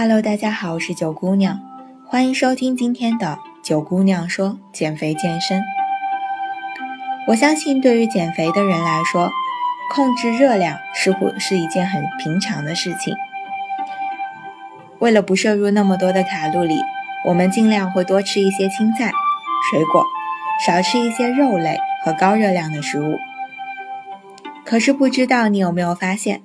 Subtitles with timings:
[0.00, 1.58] Hello，大家好，我是九姑娘，
[2.06, 5.60] 欢迎收听今天的九姑娘说减肥健身。
[7.26, 9.28] 我相信，对于减肥的人来说，
[9.92, 13.12] 控制热量似乎是一件很平常的事情。
[15.00, 16.80] 为了不摄入那么多的卡路里，
[17.24, 19.10] 我们尽量会多吃一些青菜、
[19.68, 20.06] 水果，
[20.64, 23.18] 少吃一些肉类和高热量的食物。
[24.64, 26.40] 可是，不知道你有没有发现？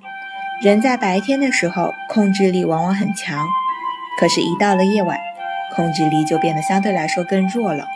[0.62, 3.46] 人在白天的时候控制力往往很强，
[4.18, 5.18] 可是，一到了夜晚，
[5.74, 7.86] 控制力就变得相对来说更弱了。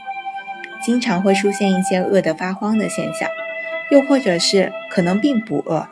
[0.83, 3.29] 经常会出现一些饿得发慌的现象，
[3.91, 5.89] 又或者是可能并不饿，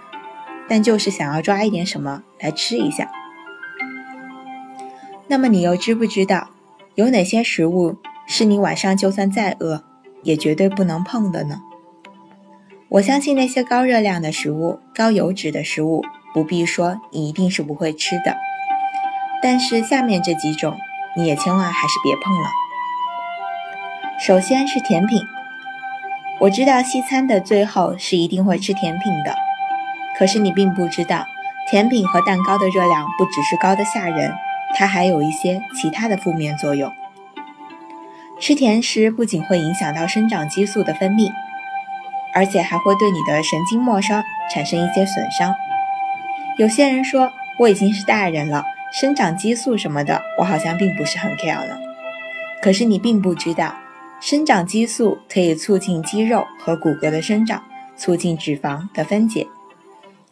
[0.68, 3.10] 但就是想要抓一点什么来吃一下。
[5.28, 6.50] 那么，你又知不知道
[6.94, 7.96] 有哪些食物
[8.26, 9.84] 是你晚上就算再饿
[10.22, 11.62] 也绝对不能碰的呢？
[12.88, 16.04] 我相信那些高热量的食物、高油脂的食物。
[16.36, 18.36] 不必说，你一定是不会吃的。
[19.42, 20.76] 但是下面这几种，
[21.16, 22.50] 你也千万还是别碰了。
[24.18, 25.18] 首先是甜品，
[26.40, 29.34] 我知道西餐的最后是一定会吃甜品的，
[30.18, 31.24] 可是你并不知道，
[31.70, 34.34] 甜品和蛋糕的热量不只是高的吓人，
[34.74, 36.92] 它还有一些其他的负面作用。
[38.38, 41.32] 吃甜食不仅会影响到生长激素的分泌，
[42.34, 45.54] 而且还会对你的神经末梢产生一些损伤。
[46.58, 51.78] 有些人说我已经是大人了，生长激素什么的，我好像并不是很 care 呢。
[52.62, 53.76] 可是你并不知道，
[54.20, 57.62] 生长激素可以促进肌肉和骨骼的生长，
[57.94, 59.46] 促进脂肪的分解。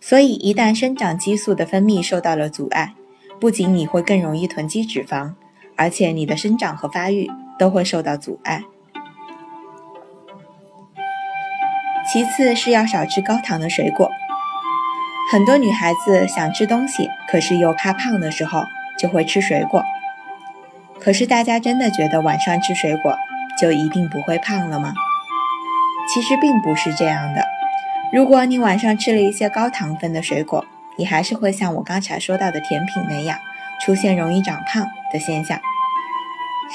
[0.00, 2.94] 所以一旦生长激素的分泌受到了阻碍，
[3.38, 5.32] 不仅你会更容易囤积脂肪，
[5.76, 8.64] 而且你的生长和发育都会受到阻碍。
[12.10, 14.10] 其次是要少吃高糖的水果。
[15.30, 18.64] 很多女孩子想吃东西，可是又怕胖的时候，
[18.98, 19.82] 就会吃水果。
[21.00, 23.16] 可是大家真的觉得晚上吃水果
[23.58, 24.92] 就一定不会胖了吗？
[26.12, 27.42] 其实并不是这样的。
[28.12, 30.64] 如果你晚上吃了一些高糖分的水果，
[30.96, 33.38] 你还是会像我刚才说到的甜品那样，
[33.84, 35.58] 出现容易长胖的现象，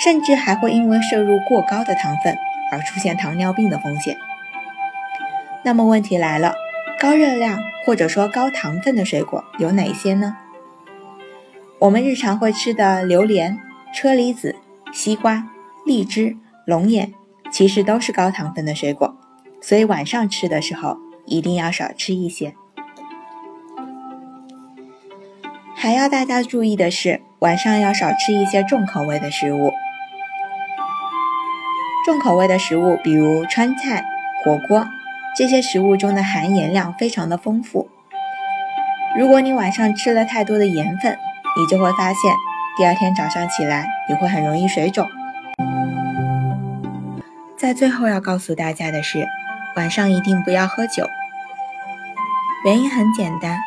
[0.03, 2.35] 甚至还会因为摄入过高的糖分
[2.71, 4.17] 而出现糖尿病的风险。
[5.63, 6.53] 那么问题来了。
[6.99, 10.35] 高热量或者说高糖分的水果有哪些呢？
[11.79, 13.57] 我们日常会吃的榴莲、
[13.95, 14.57] 车厘子、
[14.91, 15.47] 西瓜、
[15.85, 17.13] 荔枝、龙眼，
[17.53, 19.15] 其实都是高糖分的水果，
[19.61, 22.53] 所以晚上吃的时候一定要少吃一些。
[25.73, 29.71] 还要大家注意的是，晚上要少吃一些重口味的食物。
[32.05, 34.03] 重口味的食物，比如川菜、
[34.43, 34.85] 火锅。
[35.37, 37.87] 这些食物中的含盐量非常的丰富，
[39.17, 41.17] 如果你晚上吃了太多的盐分，
[41.57, 42.33] 你就会发现
[42.77, 45.07] 第二天早上起来你会很容易水肿。
[47.57, 49.27] 在最后要告诉大家的是，
[49.75, 51.07] 晚上一定不要喝酒。
[52.65, 53.57] 原因很简单，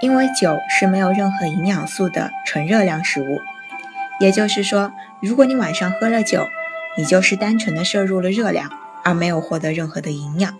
[0.00, 3.40] 因为酒是没有任何营养素的纯热量食物，
[4.20, 6.46] 也就是说，如果你晚上喝了酒，
[6.96, 8.70] 你就是单纯的摄入了热量，
[9.04, 10.54] 而没有获得任何的营养。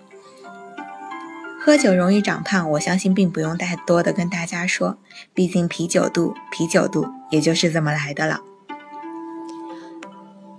[1.60, 4.96] 喝酒容易长胖，我相信并不用太多的跟大家说，
[5.34, 8.40] 毕竟啤酒肚，啤酒肚也就是这么来的了。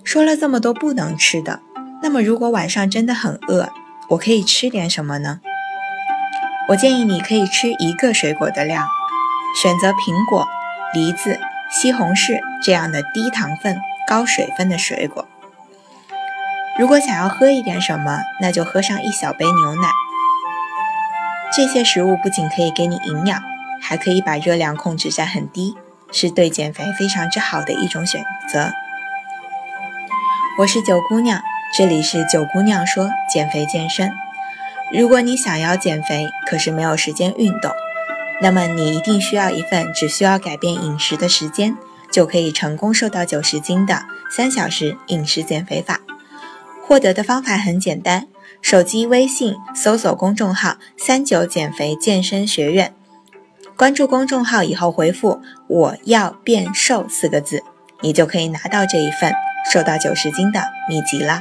[0.04, 1.62] 说了这么多不能吃的，
[2.04, 3.70] 那么如果晚上真的很饿，
[4.10, 5.40] 我可以吃点什么呢？
[6.70, 8.86] 我建议你可以吃一个水果的量，
[9.62, 10.46] 选择苹果、
[10.94, 11.40] 梨子、
[11.72, 15.28] 西红柿这样的低糖分、高水分的水果。
[16.78, 19.90] 如果想要喝一点什么，那就喝上一小杯牛奶。
[21.52, 23.42] 这些食物不仅可以给你营养，
[23.82, 25.76] 还可以把热量控制在很低，
[26.12, 28.70] 是对减肥非常之好的一种选择。
[30.60, 31.42] 我是九姑娘，
[31.76, 34.12] 这里是九姑娘说减肥健身。
[34.94, 37.72] 如果你想要减肥，可是没有时间运动，
[38.42, 41.75] 那么你一定需要一份只需要改变饮食的时间，
[42.12, 46.00] 就可以成功瘦到九十斤的三小时饮食减肥法。
[46.86, 48.28] 获得的方法很简单。
[48.61, 52.94] 手机微信搜索公众号“三九减肥健身学院”，
[53.75, 57.63] 关注公众号以后回复“我要变瘦”四个字，
[58.01, 59.33] 你就可以拿到这一份
[59.71, 61.39] 瘦到九十斤的秘籍了。